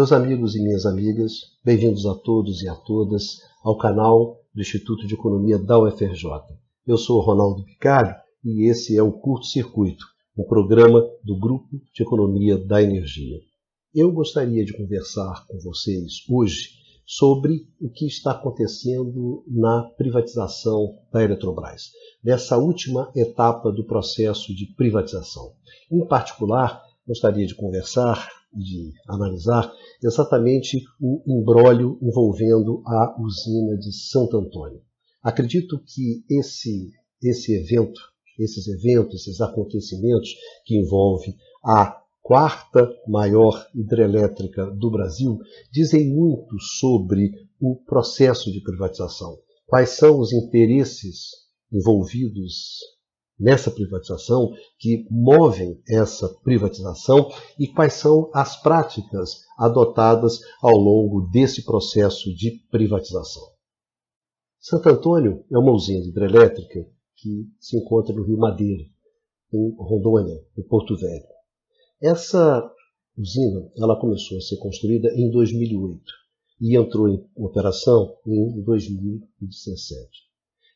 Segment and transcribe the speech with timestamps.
[0.00, 5.06] Meus amigos e minhas amigas, bem-vindos a todos e a todas ao canal do Instituto
[5.06, 6.24] de Economia da UFRJ.
[6.86, 10.06] Eu sou Ronaldo Picário e esse é o Curto Circuito,
[10.38, 13.40] um programa do Grupo de Economia da Energia.
[13.94, 16.70] Eu gostaria de conversar com vocês hoje
[17.04, 21.90] sobre o que está acontecendo na privatização da Eletrobras,
[22.24, 25.52] nessa última etapa do processo de privatização.
[25.92, 29.72] Em particular, gostaria de conversar, de analisar
[30.02, 34.80] exatamente o embrólio envolvendo a usina de Santo Antônio.
[35.22, 36.90] Acredito que esse,
[37.22, 38.00] esse evento,
[38.38, 40.30] esses eventos, esses acontecimentos
[40.64, 45.38] que envolvem a quarta maior hidrelétrica do Brasil,
[45.72, 49.38] dizem muito sobre o processo de privatização.
[49.66, 51.30] Quais são os interesses
[51.72, 52.78] envolvidos
[53.40, 61.64] nessa privatização que movem essa privatização e quais são as práticas adotadas ao longo desse
[61.64, 63.42] processo de privatização.
[64.60, 68.84] Santo Antônio é uma usina hidrelétrica que se encontra no Rio Madeira,
[69.52, 71.26] em Rondônia, em Porto Velho.
[72.00, 72.70] Essa
[73.16, 76.02] usina ela começou a ser construída em 2008
[76.60, 80.29] e entrou em operação em 2017.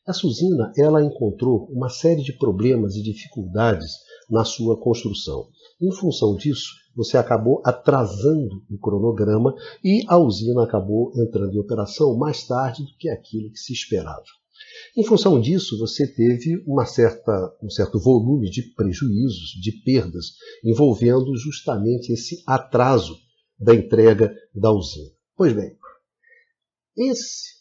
[0.07, 3.91] Essa usina ela encontrou uma série de problemas e dificuldades
[4.29, 5.49] na sua construção.
[5.81, 12.17] Em função disso, você acabou atrasando o cronograma e a usina acabou entrando em operação
[12.17, 14.23] mais tarde do que aquilo que se esperava.
[14.97, 20.27] Em função disso, você teve uma certa, um certo volume de prejuízos, de perdas,
[20.65, 23.17] envolvendo justamente esse atraso
[23.59, 25.11] da entrega da usina.
[25.37, 25.77] Pois bem,
[26.97, 27.54] esse,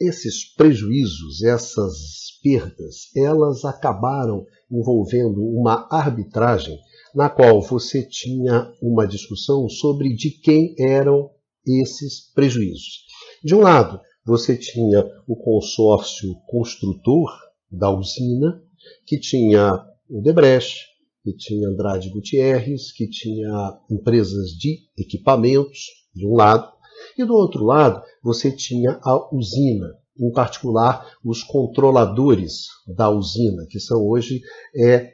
[0.00, 6.78] esses prejuízos, essas perdas, elas acabaram envolvendo uma arbitragem
[7.14, 11.30] na qual você tinha uma discussão sobre de quem eram
[11.66, 13.04] esses prejuízos.
[13.42, 17.30] De um lado, você tinha o consórcio construtor
[17.70, 18.62] da usina,
[19.06, 19.72] que tinha
[20.08, 20.86] o Debrecht,
[21.24, 26.70] que tinha Andrade Gutierrez, que tinha empresas de equipamentos, de um lado,
[27.16, 33.80] e do outro lado você tinha a usina, em particular os controladores da usina, que
[33.80, 34.42] são hoje
[34.76, 35.12] é,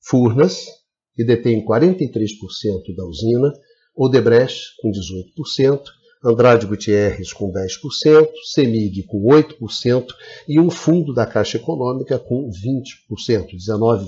[0.00, 0.66] Furnas,
[1.16, 3.52] que detém 43% da usina,
[3.96, 5.82] Odebrecht com 18%,
[6.24, 10.06] Andrade Gutierrez com 10%, CEMIG com 8%
[10.48, 14.06] e um fundo da Caixa Econômica com 20%, 19%, 20%.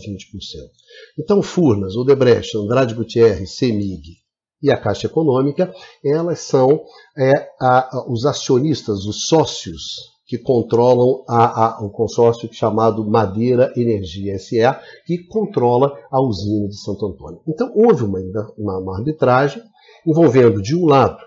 [1.19, 4.26] Então, Furnas, Odebrecht, Andrade Gutierrez, CEMIG
[4.63, 5.73] e a Caixa Econômica,
[6.05, 6.83] elas são
[7.17, 14.37] é, a, os acionistas, os sócios que controlam a, a, o consórcio chamado Madeira Energia
[14.39, 17.41] SA, que controla a usina de Santo Antônio.
[17.47, 18.19] Então, houve uma,
[18.59, 19.63] uma, uma arbitragem
[20.05, 21.19] envolvendo, de um lado,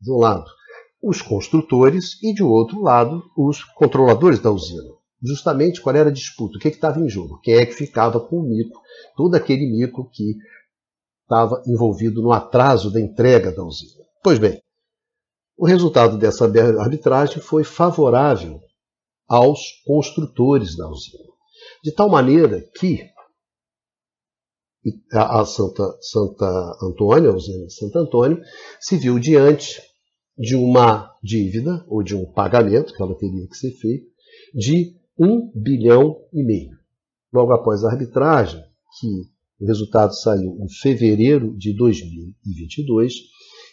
[0.00, 0.44] de um lado,
[1.02, 4.90] os construtores e, de outro lado, os controladores da usina.
[5.22, 6.56] Justamente qual era a disputa?
[6.56, 7.40] O que estava em jogo?
[7.42, 8.80] Quem é que ficava com o mico?
[9.16, 10.34] Todo aquele mico que
[11.30, 14.04] estava envolvido no atraso da entrega da usina.
[14.20, 14.60] Pois bem,
[15.56, 16.44] o resultado dessa
[16.80, 18.60] arbitragem foi favorável
[19.28, 21.30] aos construtores da usina.
[21.84, 23.08] De tal maneira que
[25.12, 26.46] a Santa, Santa
[26.82, 28.42] Antônio, a usina de Santo Antônio,
[28.80, 29.80] se viu diante
[30.36, 34.06] de uma dívida, ou de um pagamento, que ela teria que ser feito,
[34.54, 36.78] de um bilhão e meio.
[37.30, 38.60] Logo após a arbitragem,
[38.98, 43.14] que o resultado saiu em fevereiro de 2022,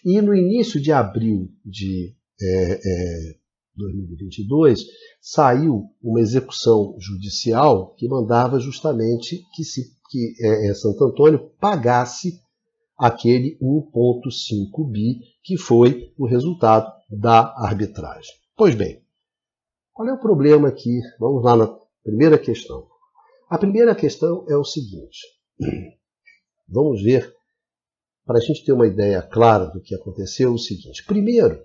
[0.05, 3.35] e no início de abril de é, é,
[3.75, 4.85] 2022,
[5.21, 12.39] saiu uma execução judicial que mandava justamente que, se, que é, é Santo Antônio pagasse
[12.97, 18.33] aquele 1,5 bi que foi o resultado da arbitragem.
[18.55, 19.01] Pois bem,
[19.93, 20.99] qual é o problema aqui?
[21.19, 21.67] Vamos lá na
[22.03, 22.87] primeira questão.
[23.49, 25.36] A primeira questão é o seguinte:
[26.67, 27.33] vamos ver,
[28.25, 31.03] para a gente ter uma ideia clara do que aconteceu, o seguinte.
[31.05, 31.63] Primeiro,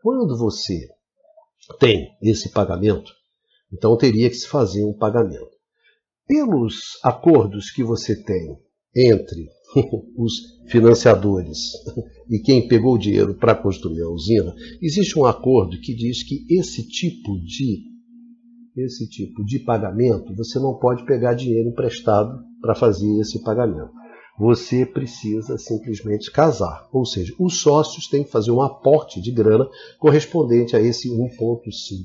[0.00, 0.88] quando você
[1.80, 3.12] tem esse pagamento,
[3.72, 5.54] então teria que se fazer um pagamento.
[6.26, 8.56] Pelos acordos que você tem
[8.96, 9.48] entre
[10.16, 10.32] os
[10.68, 11.58] financiadores
[12.30, 16.46] e quem pegou o dinheiro para construir a usina, existe um acordo que diz que
[16.48, 17.92] esse tipo de
[18.76, 23.92] esse tipo de pagamento você não pode pegar dinheiro emprestado para fazer esse pagamento.
[24.38, 29.68] Você precisa simplesmente casar, ou seja, os sócios têm que fazer um aporte de grana
[29.98, 31.38] correspondente a esse 1,5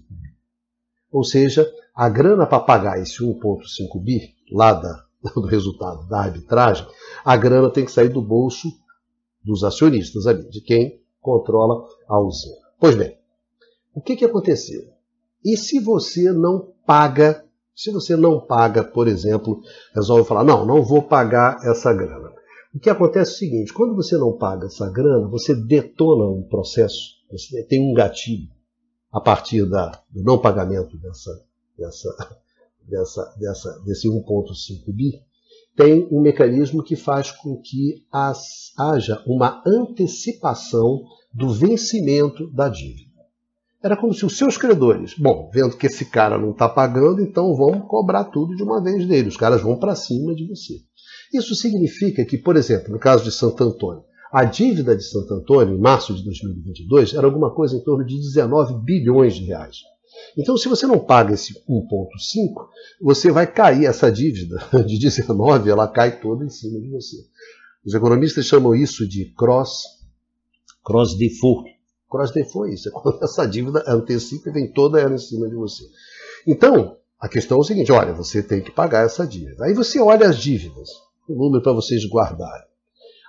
[0.09, 0.29] bi.
[1.11, 6.85] Ou seja, a grana para pagar esse 1,5 bi lá da do resultado da arbitragem,
[7.25, 8.69] a grana tem que sair do bolso
[9.43, 12.55] dos acionistas ali, de quem controla a usina.
[12.79, 13.17] Pois bem,
[13.93, 14.81] o que, que aconteceu?
[15.43, 17.45] E se você não paga,
[17.79, 19.61] se você não paga, por exemplo,
[19.95, 22.29] resolve falar, não, não vou pagar essa grana.
[22.75, 26.43] O que acontece é o seguinte, quando você não paga essa grana, você detona um
[26.43, 28.49] processo, você tem um gatilho
[29.09, 31.31] a partir da, do não pagamento dessa,
[31.77, 32.37] dessa,
[32.85, 35.13] dessa, dessa, desse 1.5 bi,
[35.73, 41.01] tem um mecanismo que faz com que as, haja uma antecipação
[41.33, 43.08] do vencimento da dívida.
[43.81, 47.55] Era como se os seus credores, bom, vendo que esse cara não está pagando, então
[47.55, 49.29] vão cobrar tudo de uma vez dele.
[49.29, 50.75] Os caras vão para cima de você.
[51.33, 55.75] Isso significa que, por exemplo, no caso de Santo Antônio, a dívida de Santo Antônio,
[55.75, 59.77] em março de 2022, era alguma coisa em torno de 19 bilhões de reais.
[60.37, 62.67] Então, se você não paga esse 1,5,
[63.01, 67.17] você vai cair essa dívida de 19, ela cai toda em cima de você.
[67.85, 69.83] Os economistas chamam isso de cross,
[70.83, 71.78] cross default.
[72.09, 75.47] Cross default é isso, é quando essa dívida antecipa e vem toda ela em cima
[75.47, 75.83] de você.
[76.47, 79.65] Então, a questão é o seguinte: olha, você tem que pagar essa dívida.
[79.65, 80.89] Aí você olha as dívidas,
[81.27, 82.67] o um número para vocês guardarem.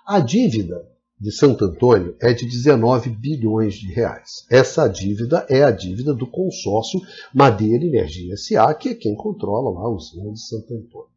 [0.06, 0.88] A dívida
[1.20, 4.46] de Santo Antônio é de 19 bilhões de reais.
[4.50, 7.00] Essa dívida é a dívida do consórcio
[7.34, 11.10] Madeira Energia SA, que é quem controla lá a usina de Santo Antônio.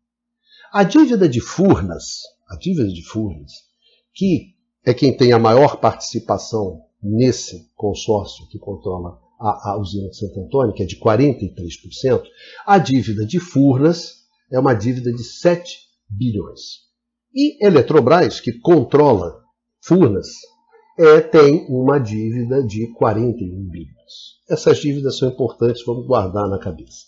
[0.73, 3.53] A dívida de Furnas, a dívida de Furnas,
[4.13, 4.53] que
[4.85, 10.39] é quem tem a maior participação nesse consórcio que controla a, a usina de Santo
[10.39, 12.23] Antônio, que é de 43%,
[12.65, 15.79] a dívida de Furnas é uma dívida de 7
[16.09, 16.83] bilhões.
[17.33, 19.41] E Eletrobras, que controla
[19.81, 20.27] Furnas,
[20.97, 23.93] é, tem uma dívida de 41 bilhões.
[24.49, 27.05] Essas dívidas são importantes, vamos guardar na cabeça.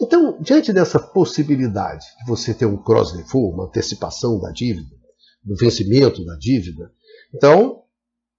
[0.00, 4.94] Então, diante dessa possibilidade de você ter um cross default, uma antecipação da dívida,
[5.42, 6.92] do vencimento da dívida,
[7.34, 7.81] então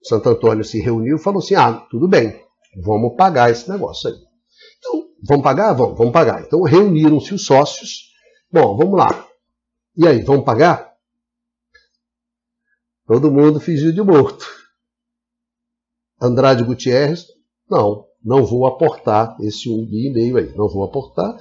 [0.04, 2.40] Santo Antônio se reuniu e falou assim: ah, tudo bem,
[2.84, 4.16] vamos pagar esse negócio aí.
[4.78, 5.74] Então, vamos pagar?
[5.74, 6.44] Vamos, vamos pagar.
[6.44, 8.12] Então reuniram-se os sócios.
[8.52, 9.28] Bom, vamos lá.
[9.96, 10.94] E aí, vamos pagar?
[13.06, 14.46] Todo mundo fingiu de morto.
[16.22, 17.26] Andrade Gutierrez,
[17.70, 21.36] não, não vou aportar esse um bi e meio aí, não vou aportar.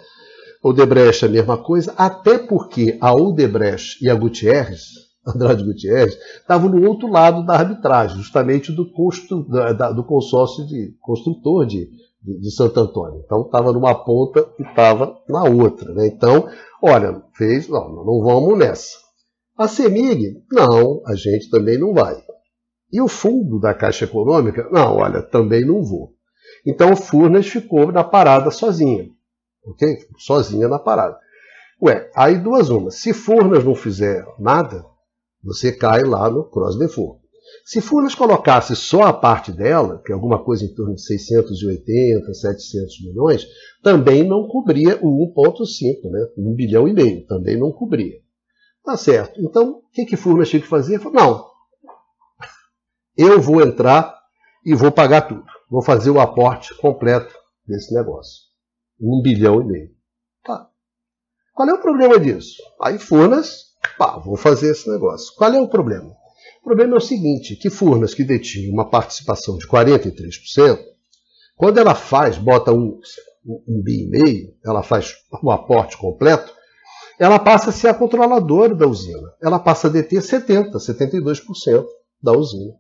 [0.63, 4.83] Odebrecht a mesma coisa, até porque a Odebrecht e a Gutierrez,
[5.27, 10.97] Andrade Gutierrez, estavam no outro lado da arbitragem, justamente do, custo, da, do consórcio de
[11.01, 11.89] construtor de,
[12.21, 13.23] de, de Santo Antônio.
[13.25, 15.93] Então estava numa ponta e estava na outra.
[15.95, 16.09] Né?
[16.09, 16.49] Então,
[16.83, 18.99] olha, fez, não, não vamos nessa.
[19.57, 22.17] A CEMIG, não, a gente também não vai.
[22.93, 26.15] E o fundo da Caixa Econômica, não, olha, também não vou.
[26.67, 29.09] Então o Furnas ficou na parada sozinha.
[29.65, 29.99] Ok?
[30.19, 31.17] Sozinha na parada.
[31.81, 32.97] Ué, aí duas umas.
[32.97, 34.85] Se Furnas não fizer nada,
[35.43, 37.21] você cai lá no cross default.
[37.65, 42.33] Se Furnas colocasse só a parte dela, que é alguma coisa em torno de 680,
[42.33, 43.47] 700 milhões,
[43.83, 46.27] também não cobria o 1,5, né?
[46.37, 48.21] 1 bilhão e meio, também não cobria.
[48.85, 49.41] Tá certo.
[49.41, 51.01] Então, o que, que Furnas tinha que fazer?
[51.05, 51.47] Não,
[53.17, 54.19] eu vou entrar
[54.65, 55.45] e vou pagar tudo.
[55.71, 57.35] Vou fazer o aporte completo
[57.67, 58.43] desse negócio.
[59.01, 59.91] Um bilhão e meio.
[60.45, 60.69] Tá.
[61.55, 62.63] Qual é o problema disso?
[62.81, 65.35] Aí Furnas, pá, vou fazer esse negócio.
[65.37, 66.11] Qual é o problema?
[66.61, 70.79] O problema é o seguinte, que Furnas, que detinha uma participação de 43%,
[71.57, 73.01] quando ela faz, bota um,
[73.45, 76.53] um, um bi e meio, ela faz o aporte completo,
[77.19, 79.33] ela passa a ser a controladora da usina.
[79.41, 81.85] Ela passa a deter 70%, 72%
[82.23, 82.73] da usina.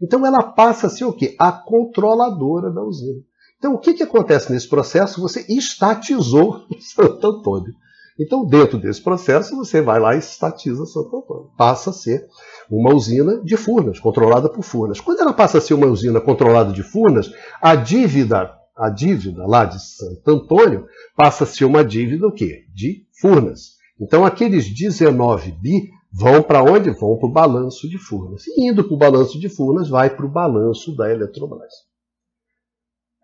[0.00, 1.34] Então ela passa a ser o quê?
[1.38, 3.20] A controladora da usina.
[3.58, 5.20] Então o que, que acontece nesse processo?
[5.20, 7.74] Você estatizou Santo Antônio.
[8.18, 11.50] Então, dentro desse processo, você vai lá e estatiza Santo Antônio.
[11.56, 12.26] Passa a ser
[12.68, 15.00] uma usina de Furnas, controlada por Furnas.
[15.00, 17.30] Quando ela passa a ser uma usina controlada de Furnas,
[17.62, 22.64] a dívida, a dívida lá de Santo Antônio passa a ser uma dívida o quê?
[22.74, 23.78] De Furnas.
[24.00, 26.90] Então, aqueles 19 bi vão para onde?
[26.90, 28.46] Vão para o balanço de Furnas.
[28.48, 31.72] E indo para o balanço de Furnas, vai para o balanço da Eletrobras.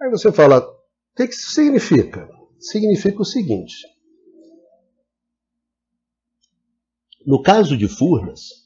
[0.01, 2.29] Aí você fala, o que isso significa?
[2.61, 3.94] Significa o seguinte.
[7.27, 8.65] No caso de Furnas,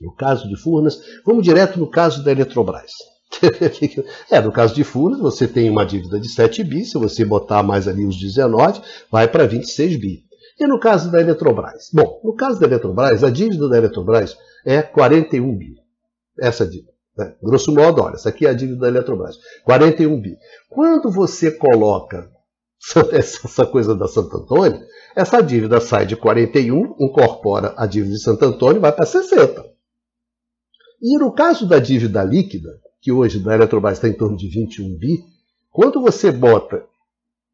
[0.00, 2.92] no caso de Furnas, vamos direto no caso da Eletrobras.
[4.30, 7.62] é, no caso de Furnas, você tem uma dívida de 7 bi, se você botar
[7.62, 10.24] mais ali os 19, vai para 26 bi.
[10.58, 11.90] E no caso da Eletrobras?
[11.92, 15.76] Bom, no caso da Eletrobras, a dívida da Eletrobras é 41 bi.
[16.38, 16.92] Essa dívida.
[17.16, 17.34] Né?
[17.42, 19.36] Grosso modo, olha, essa aqui é a dívida da Eletrobras.
[19.64, 20.36] 41 bi.
[20.68, 22.30] Quando você coloca
[23.12, 24.80] essa coisa da Santo Antônio,
[25.14, 29.64] essa dívida sai de 41, incorpora a dívida de Santo Antônio vai para 60.
[31.02, 32.70] E no caso da dívida líquida,
[33.00, 35.24] que hoje da Eletrobras está em torno de 21 bi,
[35.70, 36.84] quando você bota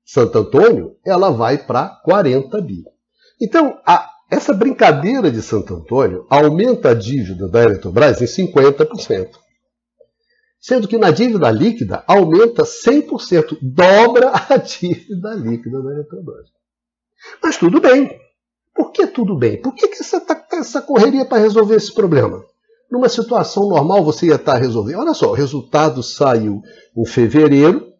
[0.04, 2.84] Santo Antônio, ela vai para 40 bi.
[3.40, 9.30] Então, a, essa brincadeira de Santo Antônio aumenta a dívida da Eletrobras em 50%.
[10.66, 16.48] Sendo que na dívida líquida aumenta 100%, dobra a dívida líquida da Eletrobras.
[17.40, 18.10] Mas tudo bem.
[18.74, 19.62] Por que tudo bem?
[19.62, 20.20] Por que, que essa,
[20.54, 22.44] essa correria para resolver esse problema?
[22.90, 24.98] Numa situação normal você ia estar resolvendo.
[24.98, 26.60] Olha só, o resultado saiu
[26.96, 27.92] em fevereiro,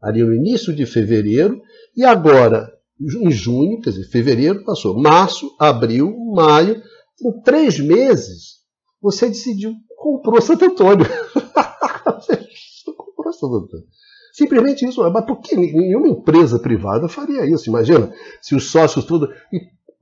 [0.00, 1.60] ali no início de fevereiro,
[1.96, 6.80] e agora, em junho, quer dizer, fevereiro passou, março, abril, maio,
[7.20, 8.58] em três meses,
[9.02, 11.04] você decidiu, comprou Santo Antônio.
[13.46, 13.86] Antônio.
[14.32, 15.02] Simplesmente isso.
[15.10, 17.68] Mas por que nenhuma empresa privada faria isso?
[17.68, 19.28] Imagina, se os sócios tudo.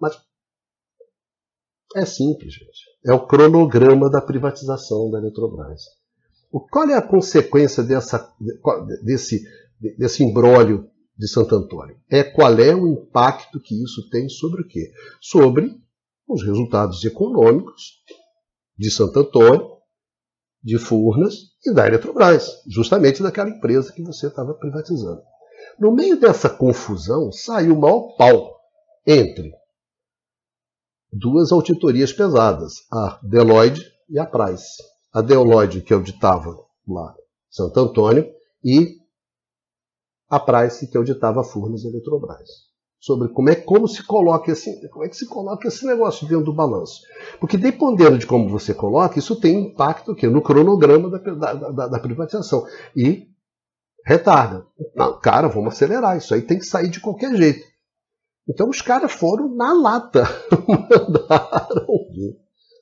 [0.00, 0.19] Mas
[1.95, 2.97] é simples, gente.
[3.05, 5.85] É o cronograma da privatização da Eletrobras.
[6.71, 8.31] Qual é a consequência dessa,
[9.02, 9.45] desse,
[9.99, 11.99] desse imbróglio de Santo Antônio?
[12.11, 14.93] É qual é o impacto que isso tem sobre o quê?
[15.21, 15.75] Sobre
[16.28, 18.02] os resultados econômicos
[18.76, 19.76] de Santo Antônio,
[20.62, 25.23] de Furnas e da Eletrobras, justamente daquela empresa que você estava privatizando.
[25.78, 28.56] No meio dessa confusão, saiu o maior pau
[29.06, 29.52] entre
[31.12, 34.82] duas auditorias pesadas, a Deloitte e a Price.
[35.12, 36.54] A Deloitte, que auditava
[36.87, 37.14] lá
[37.50, 38.30] Santo Antônio,
[38.62, 38.99] e
[40.28, 42.49] a Price, que auditava Furnas e Eletrobras.
[42.99, 46.47] Sobre como é como se coloca esse, como é que se coloca esse negócio dentro
[46.47, 47.03] do balanço.
[47.38, 51.88] Porque dependendo de como você coloca, isso tem impacto aqui, no cronograma da, da, da,
[51.88, 52.65] da privatização.
[52.97, 53.29] E
[54.05, 54.67] retarda.
[54.95, 56.17] Não, cara, vamos acelerar.
[56.17, 57.65] Isso aí tem que sair de qualquer jeito.
[58.49, 60.25] Então os caras foram na lata.
[60.69, 62.37] Mandaram ver.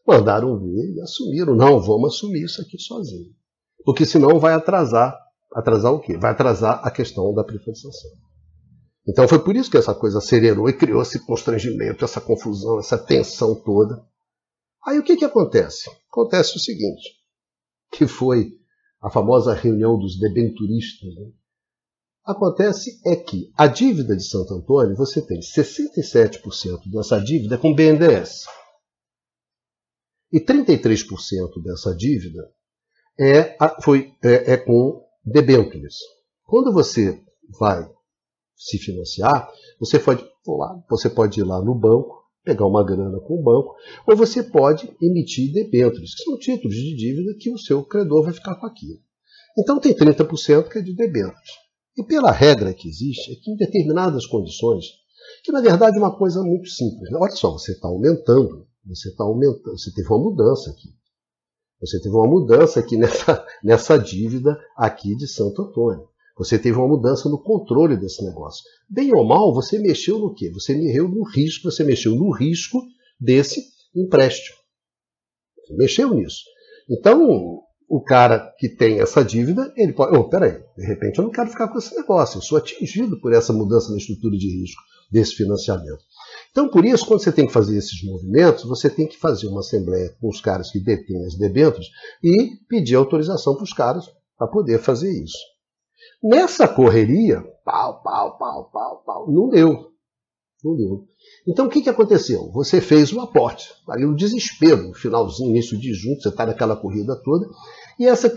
[0.06, 1.56] Mandaram ver e assumiram.
[1.56, 3.32] Não, vamos assumir isso aqui sozinho.
[3.84, 5.18] Porque senão vai atrasar.
[5.54, 6.18] Atrasar o quê?
[6.18, 8.10] Vai atrasar a questão da privatização.
[9.06, 12.96] Então foi por isso que essa coisa acelerou e criou esse constrangimento, essa confusão, essa
[12.96, 14.02] tensão toda.
[14.86, 15.90] Aí o que, que acontece?
[16.10, 17.10] Acontece o seguinte,
[17.92, 18.52] que foi
[19.02, 21.30] a famosa reunião dos debenturistas, né?
[22.24, 28.46] Acontece é que a dívida de Santo Antônio, você tem 67% dessa dívida com BNDES.
[30.32, 32.50] E 33% dessa dívida
[33.20, 35.96] é, foi, é, é com debêntures.
[36.44, 37.22] Quando você
[37.58, 37.86] vai
[38.56, 40.24] se financiar, você pode,
[40.88, 43.74] você pode ir lá no banco, pegar uma grana com o banco,
[44.06, 48.32] ou você pode emitir debêntures, que são títulos de dívida que o seu credor vai
[48.32, 49.00] ficar com aquilo.
[49.58, 51.64] Então tem 30% que é de debêntures.
[51.96, 54.84] E pela regra que existe, é que em determinadas condições,
[55.42, 57.10] que na verdade é uma coisa muito simples.
[57.10, 57.18] Né?
[57.20, 60.88] Olha só, você está aumentando, você está aumentando, você teve uma mudança aqui.
[61.80, 66.08] Você teve uma mudança aqui nessa, nessa dívida aqui de Santo Antônio.
[66.36, 68.64] Você teve uma mudança no controle desse negócio.
[68.88, 70.50] Bem ou mal, você mexeu no quê?
[70.50, 72.82] Você mexeu no risco, você mexeu no risco
[73.20, 73.62] desse
[73.94, 74.56] empréstimo.
[75.64, 76.42] Você mexeu nisso.
[76.90, 80.16] Então, o cara que tem essa dívida, ele pode.
[80.16, 83.32] Oh, peraí, de repente eu não quero ficar com esse negócio, eu sou atingido por
[83.32, 86.02] essa mudança na estrutura de risco desse financiamento.
[86.50, 89.60] Então, por isso, quando você tem que fazer esses movimentos, você tem que fazer uma
[89.60, 91.88] assembleia com os caras que detêm as debêntures
[92.22, 94.04] e pedir autorização para os caras
[94.36, 95.53] para poder fazer isso.
[96.24, 99.90] Nessa correria, pau, pau, pau, pau, pau, não deu.
[100.64, 101.04] Não deu.
[101.46, 102.50] Então o que, que aconteceu?
[102.52, 106.76] Você fez o aporte, ali no desespero, no finalzinho, início de junho, você está naquela
[106.76, 107.46] corrida toda,
[108.00, 108.32] e essa,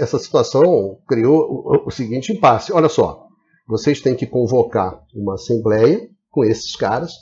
[0.00, 2.72] essa situação criou o, o seguinte impasse.
[2.72, 3.26] Olha só,
[3.68, 7.12] vocês têm que convocar uma assembleia com esses caras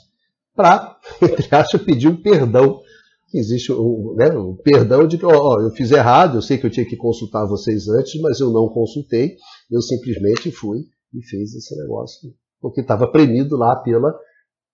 [0.55, 2.79] para, entre aspas, pedir um perdão.
[3.33, 6.71] Existe um, né, um perdão de que ó, eu fiz errado, eu sei que eu
[6.71, 9.35] tinha que consultar vocês antes, mas eu não consultei,
[9.69, 14.13] eu simplesmente fui e fiz esse negócio, porque estava premido lá pela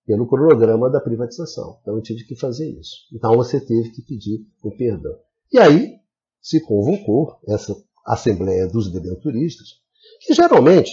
[0.04, 1.78] pelo cronograma da privatização.
[1.80, 3.06] Então eu tive que fazer isso.
[3.12, 5.16] Então você teve que pedir o perdão.
[5.52, 5.96] E aí
[6.40, 9.80] se convocou essa Assembleia dos Debenturistas,
[10.20, 10.90] que geralmente,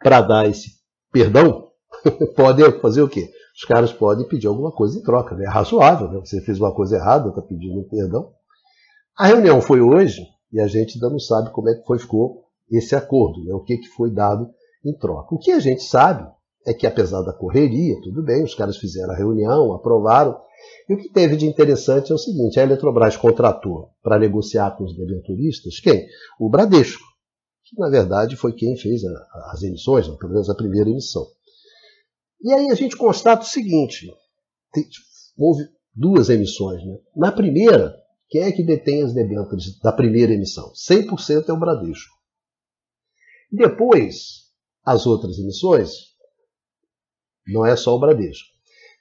[0.00, 0.80] para dar esse
[1.12, 1.70] perdão,
[2.34, 3.30] podem fazer o quê?
[3.60, 5.34] Os caras podem pedir alguma coisa em troca.
[5.34, 5.44] Né?
[5.44, 6.18] É razoável, né?
[6.24, 8.32] você fez uma coisa errada, está pedindo perdão.
[9.18, 12.44] A reunião foi hoje e a gente ainda não sabe como é que foi, ficou
[12.72, 13.52] esse acordo, né?
[13.52, 14.48] o que, que foi dado
[14.82, 15.34] em troca.
[15.34, 16.26] O que a gente sabe
[16.66, 20.40] é que, apesar da correria, tudo bem, os caras fizeram a reunião, aprovaram.
[20.88, 24.84] E o que teve de interessante é o seguinte: a Eletrobras contratou para negociar com
[24.84, 26.06] os debenturistas quem?
[26.38, 27.04] O Bradesco,
[27.64, 31.26] que na verdade foi quem fez a, as emissões, né, pelo menos a primeira emissão.
[32.42, 34.06] E aí a gente constata o seguinte:
[35.36, 36.84] houve duas emissões.
[36.84, 36.98] Né?
[37.16, 37.94] Na primeira,
[38.28, 40.72] quem é que detém as debêntures da primeira emissão?
[40.72, 42.14] 100% é o Bradesco.
[43.52, 44.50] Depois,
[44.84, 45.90] as outras emissões,
[47.46, 48.49] não é só o Bradesco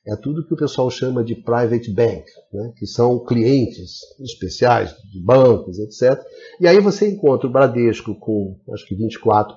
[0.09, 2.73] é tudo que o pessoal chama de private bank, né?
[2.75, 6.19] que são clientes especiais de bancos, etc.
[6.59, 9.55] E aí você encontra o Bradesco com acho que 24%,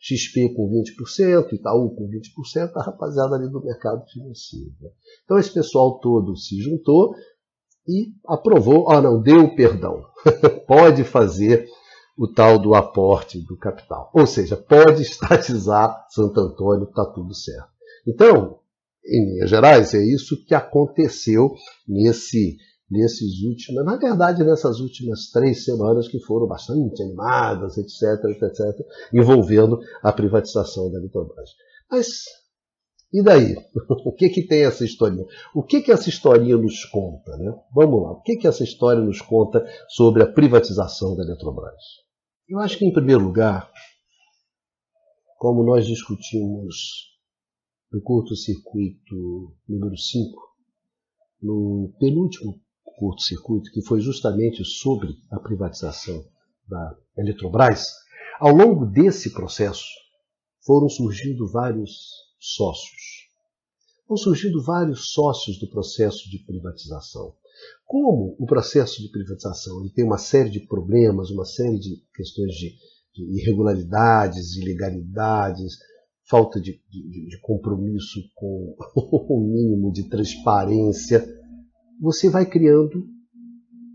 [0.00, 4.72] XP com 20%, Itaú com 20%, a rapaziada ali do mercado financeiro.
[4.80, 4.90] Né?
[5.24, 7.14] Então esse pessoal todo se juntou
[7.88, 10.04] e aprovou, ah não, deu perdão,
[10.66, 11.68] pode fazer
[12.16, 14.10] o tal do aporte do capital.
[14.14, 17.68] Ou seja, pode estatizar Santo Antônio, está tudo certo.
[18.06, 18.60] Então,
[19.08, 21.54] em linhas gerais, é isso que aconteceu
[21.86, 22.56] nesse,
[22.90, 29.78] nesses últimos, na verdade, nessas últimas três semanas que foram bastante animadas, etc, etc, envolvendo
[30.02, 31.50] a privatização da Eletrobras.
[31.90, 32.24] Mas
[33.12, 33.54] e daí?
[34.04, 35.24] O que que tem essa historinha?
[35.54, 37.52] O que que essa historinha nos conta, né?
[37.74, 38.12] Vamos lá.
[38.12, 41.82] O que que essa história nos conta sobre a privatização da Eletrobras?
[42.48, 43.70] Eu acho que em primeiro lugar,
[45.38, 47.15] como nós discutimos
[47.92, 50.40] no curto-circuito número 5,
[51.42, 56.24] no penúltimo curto-circuito, que foi justamente sobre a privatização
[56.68, 57.92] da Eletrobras,
[58.40, 59.84] ao longo desse processo
[60.60, 63.26] foram surgindo vários sócios.
[64.08, 67.34] Vão surgindo vários sócios do processo de privatização.
[67.84, 72.52] Como o processo de privatização ele tem uma série de problemas, uma série de questões
[72.54, 72.76] de,
[73.14, 75.78] de irregularidades, ilegalidades,
[76.28, 78.74] falta de, de, de compromisso com
[79.34, 81.26] o mínimo de transparência,
[82.00, 83.04] você vai criando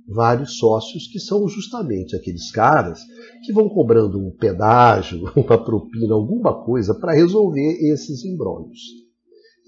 [0.07, 3.00] vários sócios que são justamente aqueles caras
[3.43, 8.79] que vão cobrando um pedágio, uma propina, alguma coisa para resolver esses embrólios.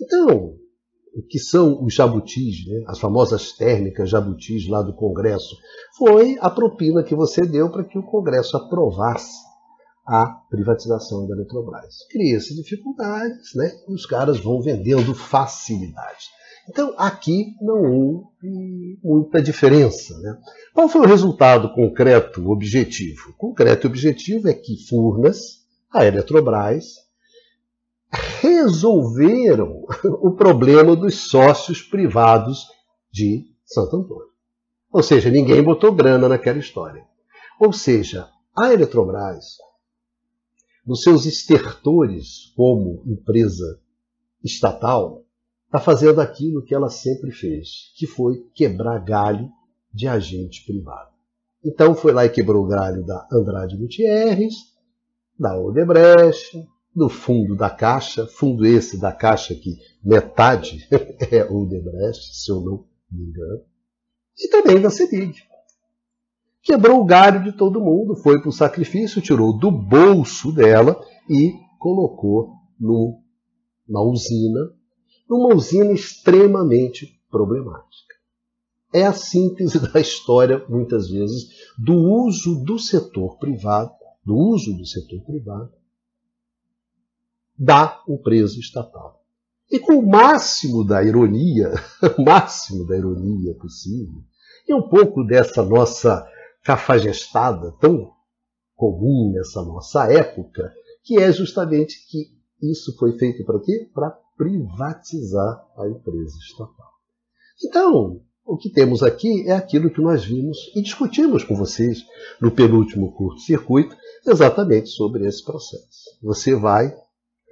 [0.01, 0.55] Então,
[1.15, 2.83] o que são os jabutis, né?
[2.87, 5.55] as famosas térmicas jabutis lá do Congresso,
[5.97, 9.52] foi a propina que você deu para que o Congresso aprovasse
[10.05, 12.05] a privatização da Eletrobras.
[12.09, 13.71] Cria-se dificuldades, né?
[13.87, 16.27] E os caras vão vendendo facilidade.
[16.69, 20.17] Então, aqui não houve muita diferença.
[20.19, 20.37] Né?
[20.73, 23.33] Qual foi o resultado concreto, objetivo?
[23.37, 27.03] Concreto e objetivo é que Furnas, a Eletrobras,
[28.41, 29.83] resolveram
[30.21, 32.67] o problema dos sócios privados
[33.11, 34.33] de Santo Antônio.
[34.91, 37.03] Ou seja, ninguém botou grana naquela história.
[37.59, 39.57] Ou seja, a Eletrobras
[40.85, 43.79] nos seus estertores como empresa
[44.43, 45.25] estatal,
[45.65, 49.49] está fazendo aquilo que ela sempre fez, que foi quebrar galho
[49.93, 51.11] de agente privado.
[51.63, 54.53] Então foi lá e quebrou o galho da Andrade Gutierrez,
[55.39, 60.87] da Odebrecht, do fundo da Caixa, fundo esse da Caixa que metade
[61.31, 63.63] é Odebrecht, se eu não me engano,
[64.37, 65.52] e também da CEMIG
[66.63, 70.99] quebrou o galho de todo mundo, foi para o sacrifício, tirou do bolso dela
[71.29, 73.19] e colocou no,
[73.87, 74.71] na usina,
[75.29, 78.15] numa usina extremamente problemática.
[78.93, 83.91] É a síntese da história, muitas vezes, do uso do setor privado,
[84.25, 85.73] do uso do setor privado
[87.59, 89.21] da empresa estatal.
[89.69, 91.73] E com o máximo da ironia,
[92.17, 94.23] o máximo da ironia possível,
[94.67, 96.25] e um pouco dessa nossa
[96.63, 98.11] cafajestada tão
[98.75, 100.73] comum nessa nossa época,
[101.03, 103.89] que é justamente que isso foi feito para quê?
[103.93, 106.91] Para privatizar a empresa estatal.
[107.63, 112.03] Então, o que temos aqui é aquilo que nós vimos e discutimos com vocês
[112.41, 113.95] no penúltimo curto-circuito,
[114.25, 116.17] exatamente sobre esse processo.
[116.21, 116.93] Você vai,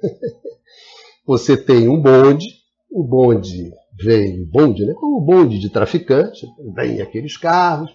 [1.26, 2.48] você tem um bonde,
[2.90, 3.72] o bonde
[4.02, 4.94] vem, bonde, né?
[4.94, 7.92] Como bonde de traficante, vem aqueles carros,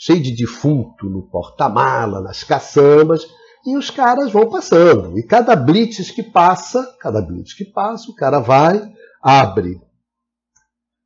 [0.00, 3.26] cheio de defunto no porta-mala, nas caçambas,
[3.66, 5.18] e os caras vão passando.
[5.18, 8.80] E cada blitz que passa, cada blitz que passa, o cara vai,
[9.22, 9.78] abre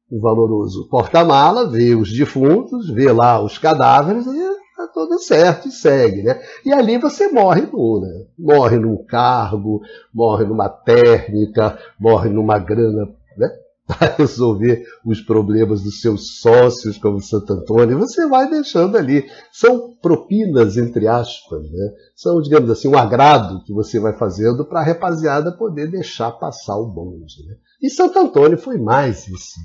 [0.08, 5.72] o valoroso porta-mala, vê os defuntos, vê lá os cadáveres e tá tudo certo e
[5.72, 6.40] segue, né?
[6.64, 8.26] E ali você morre né?
[8.38, 9.80] Morre num cargo,
[10.12, 13.63] morre numa térmica, morre numa grana, né?
[13.86, 19.26] para resolver os problemas dos seus sócios, como Santo Antônio, você vai deixando ali.
[19.52, 21.92] São propinas, entre aspas, né?
[22.16, 26.76] são, digamos assim, um agrado que você vai fazendo para a rapaziada poder deixar passar
[26.76, 27.46] o bonde.
[27.46, 27.56] Né?
[27.82, 29.60] E Santo Antônio foi mais esse,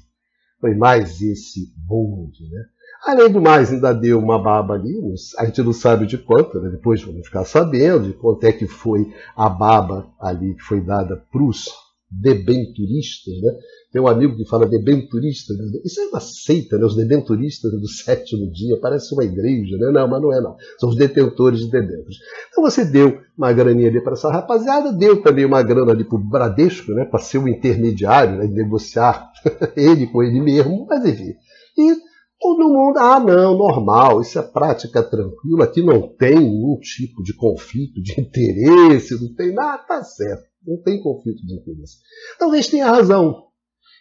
[0.59, 2.43] foi mais esse bonde.
[2.51, 2.61] Né?
[3.05, 4.93] Além do mais, ainda deu uma baba ali,
[5.37, 6.69] a gente não sabe de quanto, né?
[6.69, 11.15] depois vamos ficar sabendo de quanto é que foi a baba ali que foi dada
[11.31, 11.69] para os
[12.11, 13.51] debenturistas, né?
[13.91, 15.79] Tem um amigo que fala debenturista, né?
[15.83, 16.85] isso é uma seita, né?
[16.85, 19.91] Os debenturistas do sétimo dia, parece uma igreja, né?
[19.91, 20.55] Não, mas não é não.
[20.79, 22.17] São os detentores de debêntures.
[22.49, 26.17] Então você deu uma graninha ali para essa rapaziada, deu também uma grana ali para
[26.17, 27.05] o Bradesco, né?
[27.05, 28.47] Para ser o intermediário, né?
[28.47, 29.31] negociar
[29.75, 31.33] ele com ele mesmo, mas enfim.
[31.77, 37.21] E Todo mundo, ah, não, normal, isso é prática tranquila, aqui não tem nenhum tipo
[37.21, 41.97] de conflito de interesse, não tem nada, tá certo, não tem conflito de interesse.
[42.37, 43.47] Talvez tenha razão.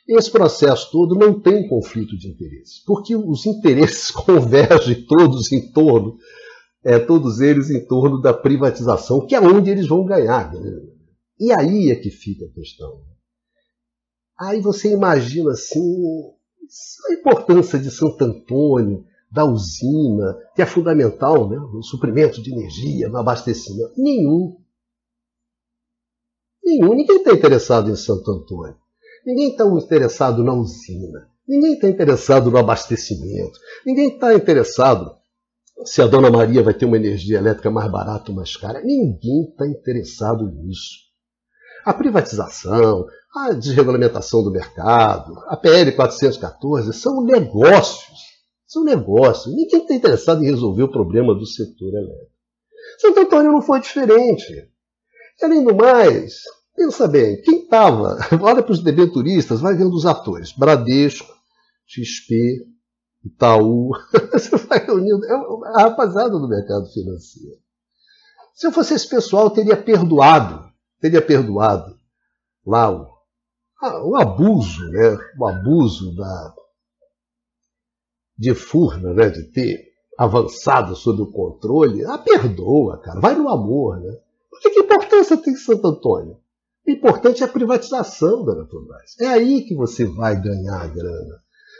[0.08, 6.16] Esse processo todo não tem conflito de interesse, porque os interesses convergem todos em torno,
[6.82, 10.52] é, todos eles em torno da privatização, que é onde eles vão ganhar.
[10.52, 10.82] Né?
[11.38, 13.02] E aí é que fica a questão.
[14.38, 15.80] Aí você imagina assim,
[17.10, 23.08] a importância de Santo Antônio, da usina, que é fundamental né, no suprimento de energia,
[23.08, 23.92] no abastecimento.
[23.96, 24.56] Nenhum.
[26.68, 26.94] Nenhum.
[26.94, 28.76] Ninguém está interessado em Santo Antônio.
[29.24, 31.28] Ninguém está interessado na usina.
[31.48, 33.58] Ninguém está interessado no abastecimento.
[33.86, 35.16] Ninguém está interessado
[35.84, 38.82] se a Dona Maria vai ter uma energia elétrica mais barata ou mais cara.
[38.82, 41.08] Ninguém está interessado nisso.
[41.86, 48.18] A privatização, a desregulamentação do mercado, a PL 414, são negócios.
[48.66, 49.54] São negócios.
[49.56, 52.32] Ninguém está interessado em resolver o problema do setor elétrico.
[52.98, 54.68] Santo Antônio não foi diferente.
[55.42, 56.42] Além do mais,
[56.78, 61.34] pensa bem, quem estava, olha para os debenturistas, vai vendo os atores, Bradesco,
[61.86, 62.64] XP,
[63.24, 63.90] Itaú,
[64.32, 65.32] você vai reunindo, é
[65.74, 67.58] a rapaziada do mercado financeiro.
[68.54, 70.64] Se eu fosse esse pessoal, teria perdoado,
[71.00, 71.98] teria perdoado
[72.64, 73.18] lá o
[74.04, 75.16] o abuso, né?
[75.38, 76.54] o abuso da,
[78.36, 79.30] de Furna, né?
[79.30, 79.88] de ter
[80.18, 84.00] avançado sobre o controle, ah, perdoa, cara, vai no amor.
[84.00, 84.18] Né?
[84.50, 86.40] Porque que importância tem Santo Antônio?
[86.88, 89.14] Importante é a privatização da Petrobras.
[89.20, 91.36] É aí que você vai ganhar a grana.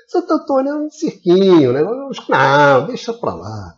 [0.07, 1.83] Santo Antônio é um cirquinho, né?
[1.83, 3.75] Não, deixa para lá.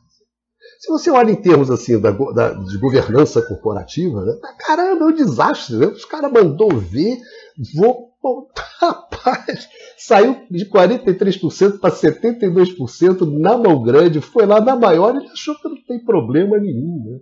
[0.81, 4.33] Se você olha em termos assim da, da, de governança corporativa, né?
[4.59, 5.77] caramba, é um desastre.
[5.77, 5.87] Né?
[5.87, 7.19] Os caras mandou ver,
[7.77, 8.11] vou
[8.81, 15.55] rapaz, saiu de 43% para 72% na mão grande, foi lá na maior e achou
[15.57, 17.05] que não tem problema nenhum.
[17.05, 17.21] Né?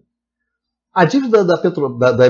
[0.92, 2.24] A dívida da, Petro, da, da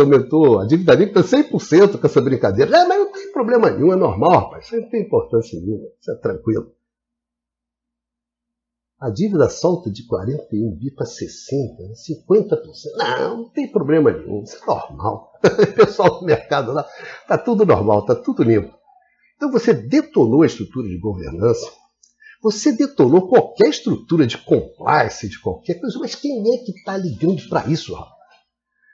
[0.00, 2.76] aumentou, a dívida líquida 100% com essa brincadeira.
[2.76, 6.10] É, mas não tem problema nenhum, é normal, rapaz, isso não tem importância nenhuma, isso
[6.10, 6.72] é tranquilo.
[9.00, 12.60] A dívida solta de 41 bi para 60, 50%.
[12.96, 15.32] Não, não tem problema nenhum, isso é normal.
[15.74, 16.86] Pessoal do mercado lá,
[17.22, 18.76] está tudo normal, está tudo limpo.
[19.36, 21.70] Então você detonou a estrutura de governança,
[22.42, 27.46] você detonou qualquer estrutura de compliance, de qualquer coisa, mas quem é que está ligando
[27.48, 28.20] para isso, rapaz?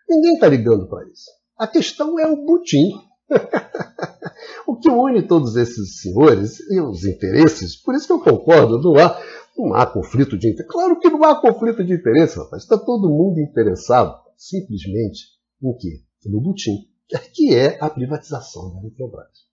[0.09, 1.30] Ninguém está ligando para isso.
[1.56, 2.92] A questão é o butim.
[4.66, 8.96] o que une todos esses senhores e os interesses, por isso que eu concordo, não
[8.96, 9.20] há
[9.56, 10.70] não há conflito de interesse.
[10.70, 12.62] Claro que não há conflito de interesse, rapaz.
[12.62, 15.28] Está todo mundo interessado simplesmente
[15.62, 16.02] em quê?
[16.26, 16.76] No butim,
[17.32, 19.45] que é a privatização da Petrobras.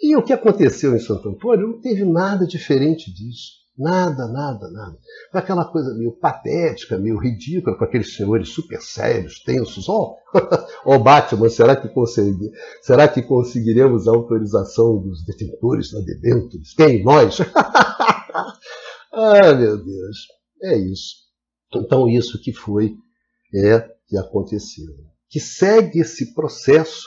[0.00, 3.64] E o que aconteceu em Santo Antônio não teve nada diferente disso.
[3.76, 4.96] Nada, nada, nada.
[5.32, 9.88] Foi aquela coisa meio patética, meio ridícula, com aqueles senhores super sérios, tensos.
[9.88, 10.14] Ó,
[10.86, 16.72] oh, oh, Batman, será que, consegui, será que conseguiremos a autorização dos detentores da debêntures?
[16.74, 17.02] Quem?
[17.02, 17.38] Nós?
[19.16, 20.26] Ah, meu Deus,
[20.60, 21.18] é isso.
[21.72, 22.96] Então, isso que foi,
[23.54, 24.92] é, que aconteceu.
[25.28, 27.06] Que segue esse processo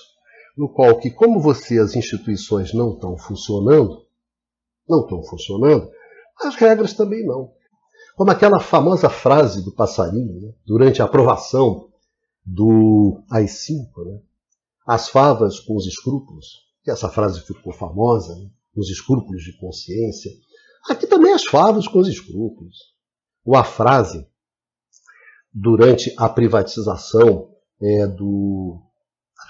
[0.57, 4.05] no qual, que como você, as instituições não estão funcionando,
[4.87, 5.89] não estão funcionando,
[6.41, 7.51] as regras também não.
[8.15, 11.89] Como aquela famosa frase do passarinho, né, durante a aprovação
[12.43, 14.21] do AI-5, né,
[14.87, 20.31] as favas com os escrúpulos, que essa frase ficou famosa, né, os escrúpulos de consciência,
[20.89, 22.77] Aqui também as favas com os escrúpulos.
[23.45, 24.25] Ou a frase,
[25.53, 27.49] durante a privatização
[27.81, 28.81] é, do.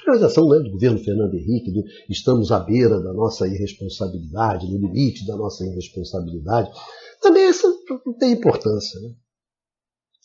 [0.07, 4.77] A privatização né, do governo Fernando Henrique, do estamos à beira da nossa irresponsabilidade, no
[4.77, 6.71] limite da nossa irresponsabilidade,
[7.21, 7.67] também essa
[8.05, 9.01] não tem importância.
[9.01, 9.13] Né?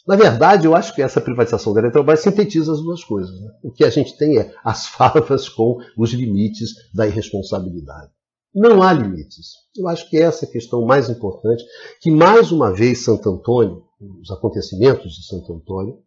[0.07, 3.41] Na verdade, eu acho que essa privatização da Eletrobras sintetiza as duas coisas.
[3.41, 3.51] Né?
[3.65, 8.13] O que a gente tem é as favas com os limites da irresponsabilidade.
[8.55, 9.55] Não há limites.
[9.77, 11.65] Eu acho que essa é a questão mais importante,
[12.01, 13.85] que mais uma vez Santo Antônio,
[14.21, 15.99] os acontecimentos de Santo Antônio,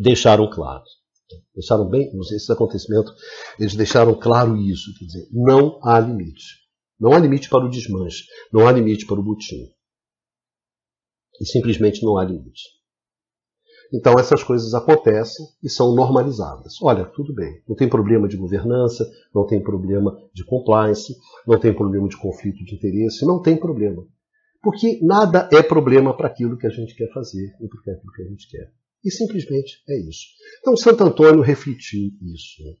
[0.00, 0.84] deixaram claro.
[1.54, 3.12] Deixaram bem, esses acontecimentos,
[3.58, 6.44] eles deixaram claro isso, quer dizer, não há limite.
[6.98, 9.70] Não há limite para o desmanche, não há limite para o butim.
[11.40, 12.78] E simplesmente não há limite.
[13.92, 16.74] Então essas coisas acontecem e são normalizadas.
[16.82, 21.74] Olha, tudo bem, não tem problema de governança, não tem problema de compliance, não tem
[21.74, 24.04] problema de conflito de interesse, não tem problema.
[24.60, 28.22] Porque nada é problema para aquilo que a gente quer fazer e para aquilo que
[28.22, 28.72] a gente quer.
[29.04, 30.26] E simplesmente é isso.
[30.60, 32.64] Então Santo Antônio refletiu isso.
[32.64, 32.74] Né?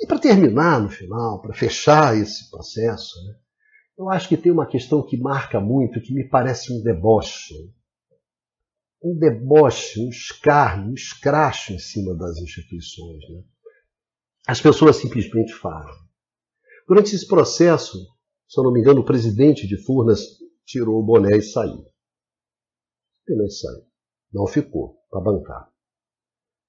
[0.00, 3.34] E para terminar no final, para fechar esse processo, né,
[3.98, 7.54] eu acho que tem uma questão que marca muito, que me parece um deboche
[9.02, 13.22] um deboche, um escárnio, um escracho em cima das instituições.
[13.30, 13.42] Né?
[14.46, 15.94] As pessoas simplesmente falam.
[16.88, 17.98] Durante esse processo,
[18.48, 20.20] se eu não me engano, o presidente de Furnas
[20.64, 21.86] tirou o boné e saiu.
[23.18, 23.85] Simplesmente saiu.
[24.36, 25.66] Não ficou para bancar.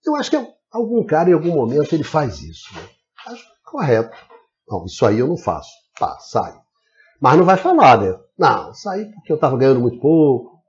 [0.06, 0.38] Eu acho que
[0.72, 2.74] algum cara, em algum momento, ele faz isso.
[2.74, 2.82] Né?
[3.26, 4.16] Acho correto.
[4.66, 5.70] Não, isso aí eu não faço.
[6.00, 6.58] Tá, sai.
[7.20, 8.18] Mas não vai falar, né?
[8.40, 10.62] Não, saí porque eu estava ganhando muito pouco,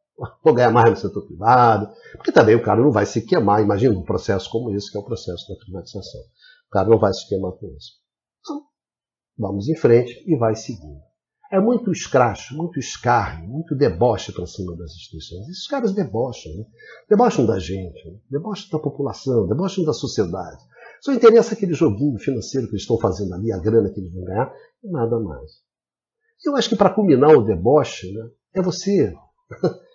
[0.43, 3.63] vou ganhar mais no setor privado, porque também o cara não vai se queimar.
[3.63, 6.21] Imagina um processo como esse, que é o processo da privatização.
[6.67, 7.93] O cara não vai se queimar com isso.
[8.41, 8.63] Então,
[9.39, 11.08] vamos em frente e vai seguindo.
[11.51, 15.49] É muito escracho, muito escárnio, muito deboche para cima das instituições.
[15.49, 16.65] Esses caras debocham, né?
[17.09, 18.19] debocham da gente, né?
[18.31, 20.63] debocham da população, debocham da sociedade.
[21.01, 24.25] Só interessa aquele joguinho financeiro que eles estão fazendo ali, a grana que eles vão
[24.25, 24.53] ganhar,
[24.85, 25.51] e nada mais.
[26.45, 29.15] Eu acho que para culminar o deboche, né, é você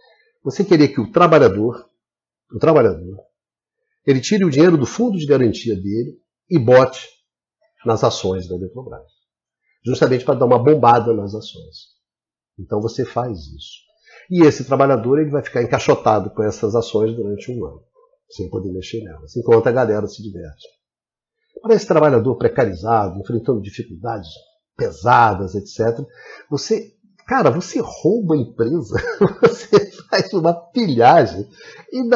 [0.44, 1.90] Você queria que o trabalhador,
[2.52, 3.18] o trabalhador,
[4.06, 7.08] ele tire o dinheiro do fundo de garantia dele e bote
[7.86, 9.23] nas ações da Eletrobras.
[9.86, 11.94] Justamente para dar uma bombada nas ações.
[12.58, 13.84] Então você faz isso.
[14.30, 17.82] E esse trabalhador ele vai ficar encaixotado com essas ações durante um ano,
[18.30, 20.68] sem poder mexer nelas, enquanto a galera se diverte.
[21.62, 24.30] Para esse trabalhador precarizado, enfrentando dificuldades
[24.78, 26.06] pesadas, etc.,
[26.50, 26.94] você
[27.26, 28.96] Cara, você rouba a empresa,
[29.42, 31.48] você faz uma pilhagem
[31.92, 32.10] e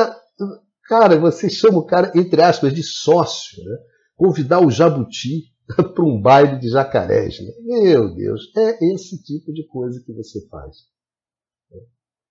[0.84, 3.77] cara, você chama o cara, entre aspas, de sócio, né?
[4.15, 5.43] Convidar o jabuti
[5.93, 7.39] para um baile de jacarés.
[7.39, 7.51] Né?
[7.62, 10.75] Meu Deus, é esse tipo de coisa que você faz.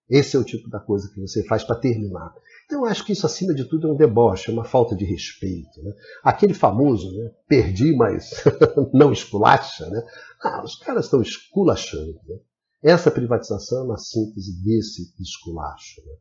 [0.09, 2.33] Esse é o tipo da coisa que você faz para terminar.
[2.64, 5.05] Então, eu acho que isso, acima de tudo, é um deboche, é uma falta de
[5.05, 5.83] respeito.
[5.83, 5.92] Né?
[6.22, 7.31] Aquele famoso, né?
[7.49, 8.31] perdi, mas
[8.94, 9.88] não esculacha.
[9.88, 10.03] Né?
[10.42, 12.20] Ah, os caras estão esculachando.
[12.27, 12.38] Né?
[12.83, 16.01] Essa privatização é uma síntese desse esculacho.
[16.07, 16.12] Né?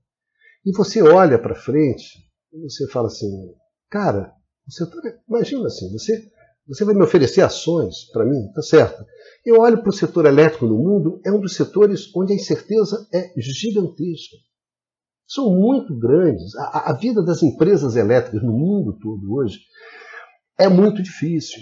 [0.66, 3.54] E você olha para frente e você fala assim,
[3.90, 4.34] cara,
[4.68, 4.98] você tá,
[5.30, 6.32] imagina assim, você,
[6.68, 9.04] você vai me oferecer ações para mim, tá certo?
[9.46, 13.08] Eu olho para o setor elétrico no mundo, é um dos setores onde a incerteza
[13.14, 14.38] é gigantesca.
[15.28, 16.56] São muito grandes.
[16.56, 19.60] A, a vida das empresas elétricas no mundo todo hoje
[20.58, 21.62] é muito difícil.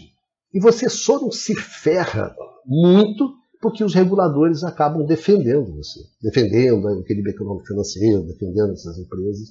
[0.54, 2.34] E você só não se ferra
[2.66, 9.50] muito porque os reguladores acabam defendendo você, defendendo o equilíbrio econômico financeiro, defendendo essas empresas.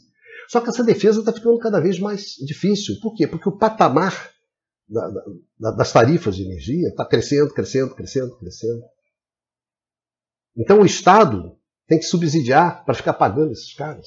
[0.48, 2.96] Só que essa defesa está ficando cada vez mais difícil.
[3.00, 3.26] Por quê?
[3.26, 4.30] Porque o patamar
[4.88, 5.08] da,
[5.58, 8.82] da, das tarifas de energia está crescendo, crescendo, crescendo, crescendo.
[10.56, 14.06] Então o Estado tem que subsidiar para ficar pagando esses caras.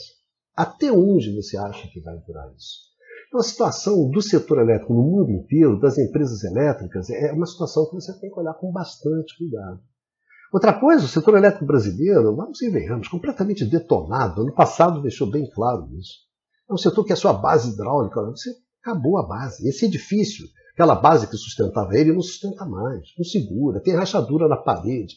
[0.56, 2.96] Até onde você acha que vai durar isso?
[3.28, 7.86] Então, a situação do setor elétrico no mundo inteiro, das empresas elétricas, é uma situação
[7.88, 9.82] que você tem que olhar com bastante cuidado.
[10.54, 14.42] Outra coisa, o setor elétrico brasileiro, vamos e venhamos, completamente detonado.
[14.42, 16.14] Ano passado deixou bem claro isso.
[16.70, 19.68] É um setor que é a sua base hidráulica, você acabou a base.
[19.68, 24.58] Esse edifício, aquela base que sustentava ele, não sustenta mais, não segura, tem rachadura na
[24.58, 25.16] parede.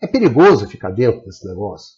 [0.00, 1.94] É perigoso ficar dentro desse negócio.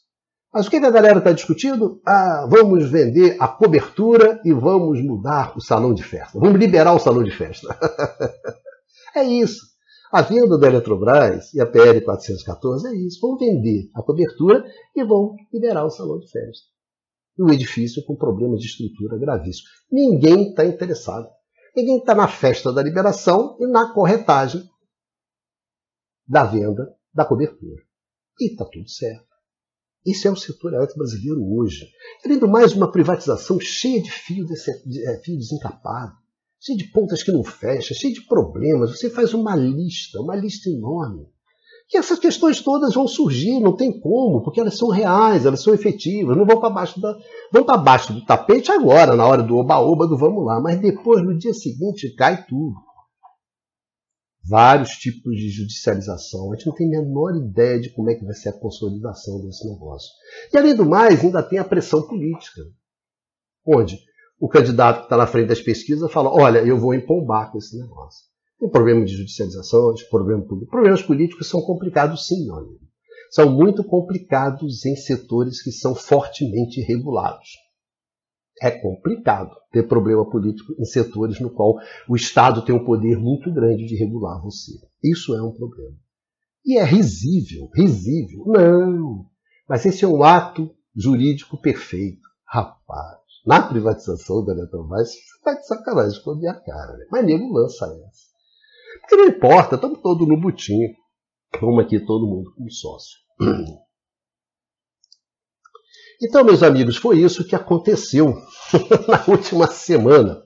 [0.55, 2.01] Mas o que a galera está discutindo?
[2.07, 6.39] Ah, vamos vender a cobertura e vamos mudar o salão de festa.
[6.39, 7.77] Vamos liberar o salão de festa.
[9.17, 9.67] é isso.
[10.13, 13.19] A venda da Eletrobras e a PL 414 é isso.
[13.21, 16.67] Vão vender a cobertura e vão liberar o salão de festa.
[17.37, 19.69] E o edifício com problemas de estrutura gravíssimos.
[19.91, 21.29] Ninguém está interessado.
[21.77, 24.69] Ninguém está na festa da liberação e na corretagem
[26.27, 27.83] da venda da cobertura.
[28.41, 29.27] E está tudo certo.
[30.05, 31.87] Esse é o setor elétrico brasileiro hoje.
[32.25, 36.17] Além do mais, uma privatização cheia de fio, é, fio desencapado
[36.67, 38.91] cheio de pontas que não fecha, cheio de problemas.
[38.91, 41.29] Você faz uma lista, uma lista enorme.
[41.93, 45.73] E essas questões todas vão surgir, não tem como, porque elas são reais, elas são
[45.73, 47.17] efetivas, não vão para baixo da,
[47.53, 51.23] vão para baixo do tapete agora, na hora do oba-oba do vamos lá, mas depois
[51.23, 52.75] no dia seguinte cai tudo.
[54.49, 56.53] Vários tipos de judicialização.
[56.53, 59.41] A gente não tem a menor ideia de como é que vai ser a consolidação
[59.43, 60.09] desse negócio.
[60.53, 62.63] E além do mais, ainda tem a pressão política.
[63.67, 63.99] Onde
[64.39, 67.77] o candidato que está na frente das pesquisas fala: olha, eu vou empombar com esse
[67.77, 68.25] negócio.
[68.59, 70.71] Tem problema de judicialização, de problema político.
[70.71, 72.79] Problemas políticos são complicados, sim, meu.
[73.31, 77.49] São muito complicados em setores que são fortemente regulados.
[78.63, 81.77] É complicado ter problema político em setores no qual
[82.09, 84.73] o Estado tem um poder muito grande de regular você.
[85.05, 85.95] Isso é um problema.
[86.65, 88.45] E é risível, risível.
[88.47, 89.27] Não.
[89.69, 92.27] Mas esse é um ato jurídico perfeito.
[92.47, 96.97] Rapaz, na privatização da Eletrobras, você está de sacanagem com a minha cara.
[96.97, 97.07] Né?
[97.11, 98.26] Mas nego lança essa.
[99.11, 100.95] Não importa, estamos todos no butinho.
[101.61, 103.19] Vamos aqui todo mundo como sócio.
[106.23, 108.29] Então, meus amigos, foi isso que aconteceu
[109.07, 110.43] na última semana,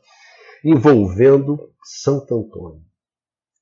[0.64, 2.84] envolvendo Santo Antônio,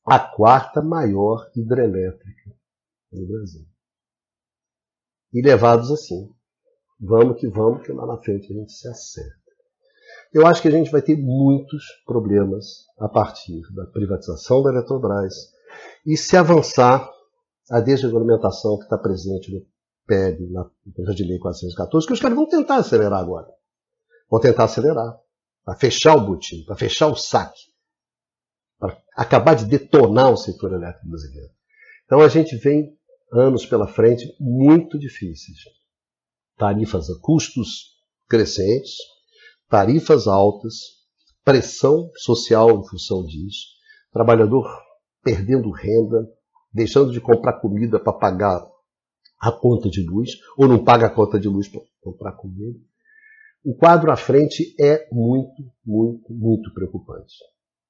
[0.07, 2.51] a quarta maior hidrelétrica
[3.13, 3.67] no Brasil.
[5.35, 6.35] E levados assim,
[6.99, 9.48] vamos que vamos, que lá na frente a gente se acerta.
[10.33, 15.35] Eu acho que a gente vai ter muitos problemas a partir da privatização da Eletrobras
[16.07, 17.11] e se avançar
[17.71, 19.67] a desregulamentação que está presente no
[20.07, 20.65] PEB, na
[20.95, 23.49] projeto de lei 414, que os caras vão tentar acelerar agora.
[24.31, 25.19] Vão tentar acelerar.
[25.65, 27.61] Para fechar o butim, para fechar o saque.
[28.79, 31.53] Para acabar de detonar o setor elétrico brasileiro.
[32.07, 32.97] Então a gente vem
[33.33, 35.59] anos pela frente muito difíceis.
[36.57, 38.97] Tarifas a custos crescentes,
[39.69, 40.75] tarifas altas,
[41.45, 43.67] pressão social em função disso,
[44.13, 44.67] trabalhador
[45.23, 46.29] perdendo renda,
[46.73, 48.67] deixando de comprar comida para pagar
[49.41, 52.79] a conta de luz, ou não paga a conta de luz para comprar comida.
[53.65, 57.35] O quadro à frente é muito, muito, muito preocupante.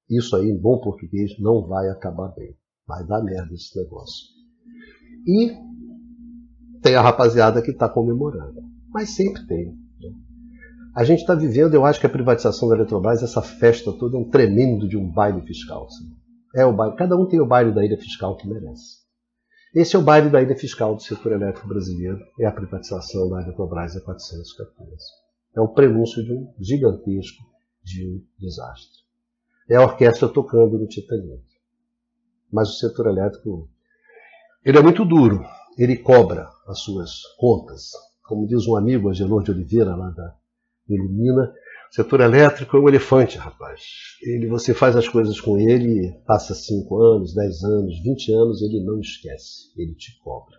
[0.09, 2.57] Isso aí, em bom português, não vai acabar bem.
[2.87, 4.27] Vai dar merda esse negócio.
[5.27, 5.53] E
[6.83, 8.63] tem a rapaziada que está comemorando.
[8.89, 9.67] Mas sempre tem.
[10.01, 10.28] Né?
[10.95, 14.21] A gente está vivendo, eu acho que a privatização da Eletrobras, essa festa toda, é
[14.21, 15.87] um tremendo de um baile fiscal.
[16.55, 18.99] É o baile, cada um tem o baile da ilha fiscal que merece.
[19.75, 23.43] Esse é o baile da ilha fiscal do setor elétrico brasileiro, é a privatização da
[23.43, 24.97] Eletrobras a 414.
[25.55, 27.45] É o prenúncio de um gigantesco
[27.83, 28.99] de um desastre.
[29.69, 31.45] É a orquestra tocando no Titanic.
[32.51, 33.69] Mas o setor elétrico,
[34.65, 35.45] ele é muito duro,
[35.77, 37.91] ele cobra as suas contas.
[38.27, 40.35] Como diz um amigo, Agenor de Oliveira, lá da
[40.89, 41.53] Ilumina,
[41.91, 43.81] o setor elétrico é um elefante, rapaz.
[44.23, 48.85] Ele, você faz as coisas com ele, passa 5 anos, 10 anos, 20 anos, ele
[48.85, 50.57] não esquece, ele te cobra.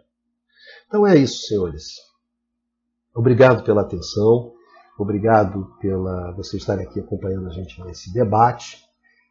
[0.87, 1.97] Então é isso, senhores.
[3.15, 4.53] Obrigado pela atenção,
[4.97, 8.83] obrigado pela você estar aqui acompanhando a gente nesse debate.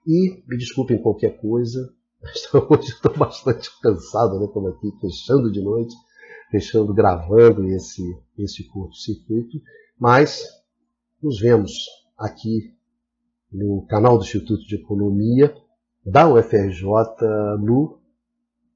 [0.06, 1.92] E me desculpem qualquer coisa,
[2.70, 5.94] hoje estou bastante cansado, né, aqui, fechando de noite,
[6.50, 8.02] fechando, gravando esse,
[8.38, 9.60] esse curto-circuito,
[9.98, 10.44] mas
[11.22, 11.72] nos vemos
[12.16, 12.74] aqui
[13.50, 15.54] no canal do Instituto de Economia
[16.04, 16.82] da UFRJ
[17.60, 18.00] no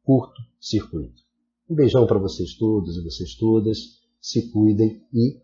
[0.02, 1.22] curto circuito.
[1.68, 4.02] Um beijão para vocês todos e vocês todas.
[4.20, 5.40] Se cuidem e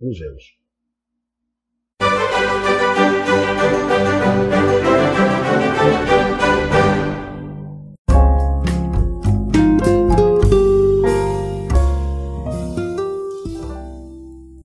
[0.00, 0.59] nos vemos.